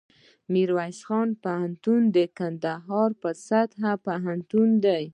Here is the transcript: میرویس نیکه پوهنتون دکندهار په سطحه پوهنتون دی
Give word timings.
میرویس 0.53 0.99
نیکه 1.09 1.21
پوهنتون 1.43 2.01
دکندهار 2.15 3.09
په 3.21 3.29
سطحه 3.47 3.91
پوهنتون 4.05 4.69
دی 4.83 5.03